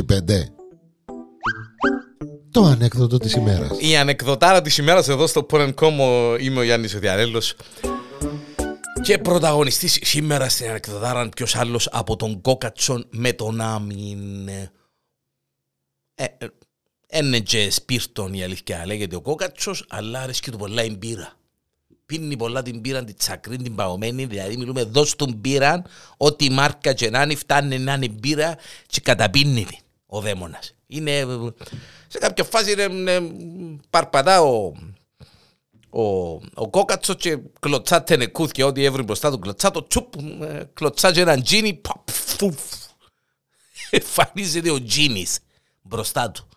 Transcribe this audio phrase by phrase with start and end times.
[2.52, 3.78] Το ανέκδοτο της ημέρας.
[3.80, 5.92] Η ανεκδοτάρα της ημέρας εδώ στο Porn.com
[6.40, 7.56] είμαι ο Γιάννης ο Διαρέλος
[9.02, 14.48] και πρωταγωνιστής σήμερα στην ανεκδοτάρα ποιος άλλος από τον Κόκατσον με τον Άμιν.
[14.48, 14.72] Ε,
[16.16, 16.28] ε,
[17.12, 21.37] είναι και σπίρτον η αλήθεια λέγεται ο Κόκατσος αλλά αρέσκει του πολλά η μπύρα
[22.08, 25.82] πίνει πολλά την πύρα, την τσακρή, την παγωμένη, δηλαδή μιλούμε δώσ' του πύρα,
[26.18, 28.58] ό,τι μάρκα και να είναι, φτάνει να είναι μπύρα
[28.88, 30.74] και καταπίνει την ο δαίμονας.
[30.88, 31.26] Είναι,
[32.08, 33.20] σε κάποια φάση είναι,
[33.90, 34.74] παρπατά ο,
[35.90, 36.02] ο,
[36.54, 40.14] ο κόκατσος και κλωτσάτε νεκούθηκε ό,τι έβρι μπροστά του κλωτσά το τσουπ,
[40.74, 42.62] κλωτσά και έναν τζίνι, παπ, φουφ.
[43.90, 45.40] Εμφανίζεται ο τζίνις
[45.82, 46.48] μπροστά του.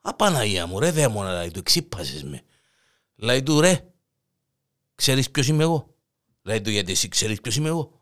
[0.00, 2.42] Απαναγία μου ρε δαίμονα, λέει του, εξύπασες με.
[3.16, 3.84] Λέει του ρε,
[4.96, 5.94] Ξέρεις ποιος είμαι εγώ;
[6.42, 8.00] Λέει του γιατί εσύ ξέρεις ποιος είμαι εγώ;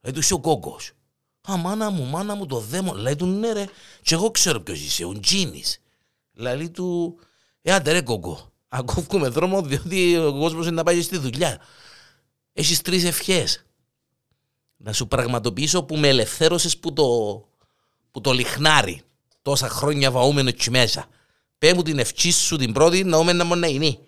[0.00, 0.92] Λέει του είσαι ο κόκκος.
[1.50, 2.96] Α, μάνα μου, μάνα μου, το δαίμον.
[2.96, 3.66] Λέει του ναι ρε,
[4.02, 5.80] και εγώ ξέρω ποιος είσαι, ο Τζίνης.
[6.32, 7.18] Λέει του,
[7.62, 8.52] ε, άντε ρε κόκκο.
[8.68, 11.60] Ακόφκουμε δρόμο διότι ο κόσμος είναι να πάει στη δουλειά.
[12.52, 13.64] Έχεις τρεις ευχές.
[14.76, 17.04] Να σου πραγματοποιήσω που με ελευθέρωσες που το,
[18.10, 19.02] που το λιχνάρι.
[19.42, 21.08] Τόσα χρόνια βαούμενος εκεί μέσα.
[21.58, 23.98] Πέ μου την ευχή σου την πρώτη να ούμε να μόνο είναι.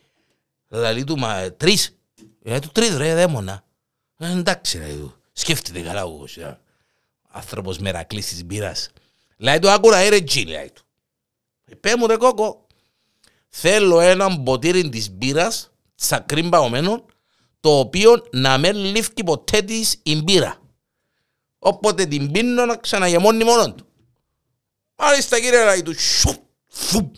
[0.69, 1.97] Δηλαδή του, μα τρεις.
[2.45, 3.65] Ε, του τρίτου ρε δαίμονα.
[4.17, 5.17] Ε, εντάξει ρε του.
[5.33, 6.27] Σκέφτεται καλά ο
[7.29, 8.91] άνθρωπος μερακλής της μπύρας.
[9.37, 10.83] Λέει του άκουρα ε, ρε τζι λέει του.
[11.65, 12.67] Ε, πέ μου ρε κόκο.
[13.49, 17.05] Θέλω ένα ποτήρι της μπύρας τσακρίν παγωμένο
[17.61, 20.61] το οποίο να με λήφκει ποτέ της η μπύρα.
[21.59, 23.87] Όποτε την πίνω να ξαναγεμώνει μόνο του.
[24.97, 25.95] Μάλιστα κύριε λέει του.
[26.69, 27.15] Φουπ.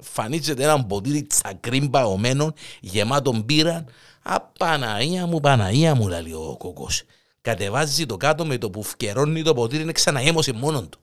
[0.00, 3.84] Φανίζεται ένα ποτήρι τσακρίν παγωμένο γεμάτο μπύρα
[4.22, 6.88] Απαναία μου, Παναία μου, λέει ο κόκο.
[7.40, 10.98] Κατεβάζει το κάτω με το που φκερώνει το ποτήρι, είναι ξαναέμωσε μόνο του.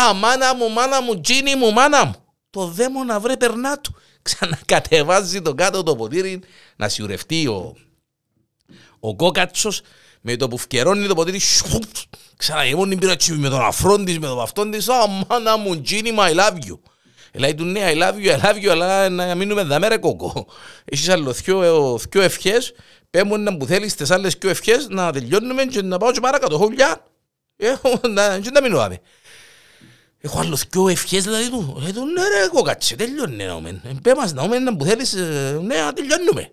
[0.00, 2.14] Α, μάνα μου, μάνα μου, τζίνι μου, μάνα μου.
[2.50, 3.94] Το δαίμονα βρε περνά του.
[4.22, 6.42] Ξανακατεβάζει το κάτω το ποτήρι
[6.76, 7.76] να σιουρευτεί ο,
[9.00, 9.82] ο κόκατσος
[10.20, 11.40] με το που φκερώνει το ποτήρι
[12.36, 16.34] ξαναγεμώνει πήρα με τον αφρόν της, με τον αυτόν της Α, μάνα μου, τζίνι, my
[16.34, 16.78] love you.
[17.34, 20.46] Λέει του ναι, I love you, I love you, αλλά να μείνουμε δάμε ρε κόκο.
[20.84, 22.72] Έχεις άλλο δυο, δυο ευχές,
[23.10, 26.58] πέμουν να μου θέλεις τις άλλες δυο ευχές να τελειώνουμε και να πάω και παρακάτω.
[26.58, 27.06] Χολιά,
[28.42, 29.00] και να μείνω δάμε.
[30.24, 31.78] Έχω άλλο δυο ευχές δηλαδή του.
[31.82, 33.82] Λέει του ναι ρε κόκατσε, τελειώνει να ομεν.
[34.02, 35.12] Πέ μας να ομεν να μου θέλεις,
[35.62, 36.52] ναι, να τελειώνουμε.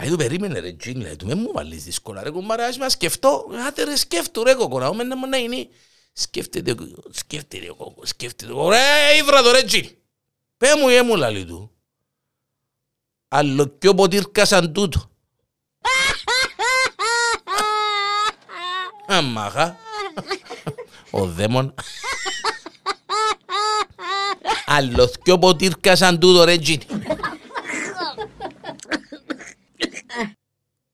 [0.00, 2.92] Λέει του περίμενε ρε τζιν, λέει του, με μου βάλεις δύσκολα ρε κουμπάρα, ας μας
[2.92, 5.68] σκεφτώ, άτε ρε σκέφτου ρε κόκο, να ομεν να μου να είναι.
[6.12, 6.74] Σκέφτεται,
[7.10, 9.88] σκέφτεται ο κόκο, σκέφτεται ο κόκο, ρε ήβρα το ρε τζιν.
[10.62, 11.70] Πέ μου ή έμου λαλί του.
[13.28, 15.10] Άλλο πιο ποτήρκα σαν τούτο.
[19.16, 19.76] Αμάχα.
[21.10, 21.74] Ο δαίμον.
[24.76, 26.86] Άλλο πιο ποτήρκα σαν τούτο ρε τζίνι.